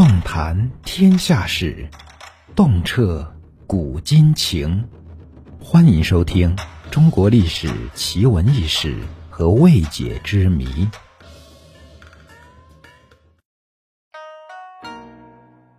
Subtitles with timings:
[0.00, 1.86] 纵谈天下事，
[2.56, 3.34] 洞彻
[3.66, 4.88] 古今情。
[5.62, 6.56] 欢迎收听
[6.90, 8.96] 《中国历史奇闻异事
[9.28, 10.64] 和未解之谜》。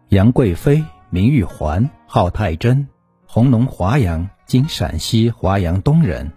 [0.10, 2.88] 杨贵妃名玉环，号太真，
[3.26, 6.32] 弘农华阳（今陕西华阳东）人。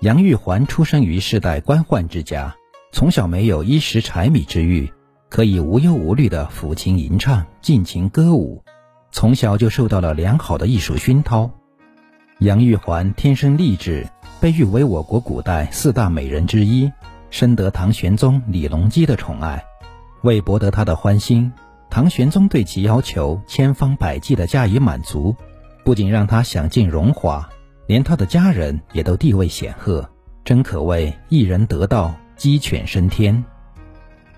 [0.00, 2.54] 杨玉环出生于世代官宦之家，
[2.92, 4.92] 从小没有衣食柴米之欲。
[5.28, 8.62] 可以无忧无虑地抚琴吟唱、尽情歌舞，
[9.12, 11.50] 从小就受到了良好的艺术熏陶。
[12.38, 14.08] 杨玉环天生丽质，
[14.40, 16.90] 被誉为我国古代四大美人之一，
[17.30, 19.62] 深得唐玄宗李隆基的宠爱。
[20.22, 21.52] 为博得他的欢心，
[21.90, 25.36] 唐玄宗对其要求千方百计地加以满足，
[25.84, 27.48] 不仅让他享尽荣华，
[27.86, 30.08] 连他的家人也都地位显赫，
[30.44, 33.44] 真可谓一人得道，鸡犬升天。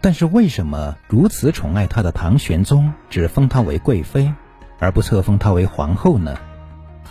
[0.01, 4.33] 但是为什么如此宠爱她的唐玄宗只封她为贵妃，
[4.79, 6.37] 而不册封她为皇后呢？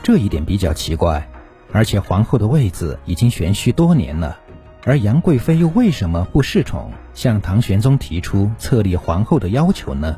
[0.01, 1.27] 这一点比较奇怪。
[1.71, 4.39] 而且皇后的位子已经悬虚多年了，
[4.85, 10.17] 而杨贵妃又为什么不恃宠向唐玄宗提出册立皇后的要求呢？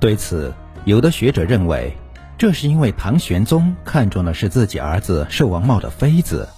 [0.00, 0.54] 对此，
[0.86, 1.94] 有的学者认为，
[2.38, 6.48] 这是因为唐玄宗看中的是自己儿子寿王茂的妃子，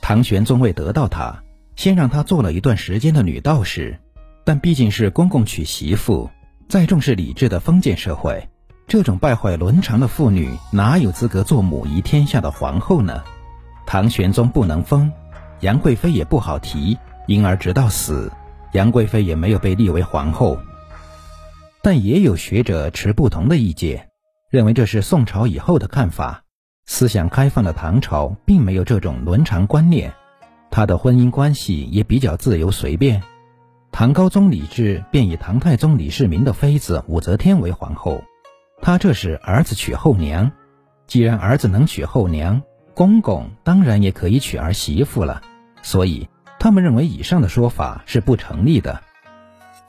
[0.00, 1.42] 唐玄宗为得到她，
[1.74, 3.98] 先让她做了一段时间的女道士。
[4.48, 6.30] 但毕竟是公公娶媳妇，
[6.70, 8.48] 在重视礼制的封建社会，
[8.86, 13.22] 这种败坏伦常的妇女哪有资格做母仪天下的皇后呢？
[13.84, 15.12] 唐玄宗不能封，
[15.60, 18.32] 杨贵妃也不好提，因而直到死，
[18.72, 20.58] 杨贵妃也没有被立为皇后。
[21.82, 24.08] 但也有学者持不同的意见，
[24.48, 26.42] 认为这是宋朝以后的看法。
[26.86, 30.14] 思想开放的唐朝并没有这种伦常观念，
[30.70, 33.22] 他的婚姻关系也比较自由随便。
[33.98, 38.22] 唐高宗李治便以唐太宗李世民的妃子武则天为皇后，
[38.80, 40.52] 他这是儿子娶后娘。
[41.08, 42.62] 既然儿子能娶后娘，
[42.94, 45.42] 公公当然也可以娶儿媳妇了。
[45.82, 46.28] 所以
[46.60, 49.02] 他们认为以上的说法是不成立的。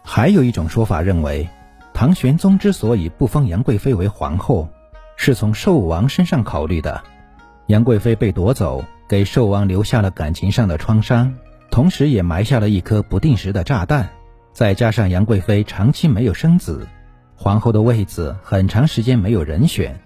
[0.03, 1.47] 还有一种说法认为，
[1.93, 4.67] 唐玄宗之所以不封杨贵妃为皇后，
[5.17, 6.99] 是从寿王身上考虑的。
[7.67, 11.31] 杨贵妃被夺走，给寿王留下了感情上的创伤。
[11.71, 14.09] 同时也埋下了一颗不定时的炸弹，
[14.51, 16.85] 再加上杨贵妃长期没有生子，
[17.35, 19.97] 皇后的位子很长时间没有人选，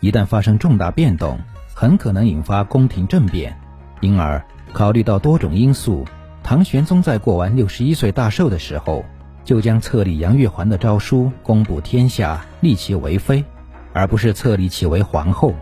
[0.00, 1.38] 一旦发生重大变动，
[1.74, 3.56] 很可能引发宫廷政变。
[4.00, 4.42] 因而，
[4.72, 6.04] 考虑到多种因素，
[6.42, 9.04] 唐玄宗在过完六十一岁大寿的时候，
[9.44, 13.44] 就将册立杨玉环的诏书公布天下，立其为妃，
[13.92, 15.54] 而不是册立其为皇后。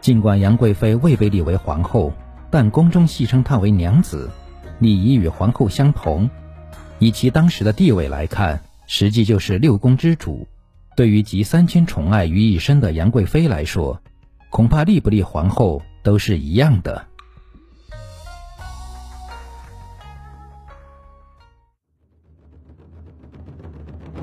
[0.00, 2.12] 尽管杨贵妃未被立为皇后。
[2.52, 4.30] 但宫中戏称她为娘子，
[4.78, 6.28] 礼仪与皇后相同。
[6.98, 10.46] 以其当时的地位来看，实际就是六宫之主。
[10.94, 13.98] 对于集三千宠爱于一身的杨贵妃来说，
[14.50, 17.06] 恐怕立不立皇后都是一样的。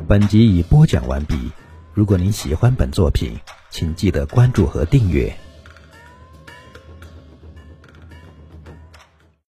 [0.07, 1.35] 本集已播讲完毕。
[1.95, 3.31] 如果您喜欢本作品，
[3.71, 5.35] 请记得关注和订阅。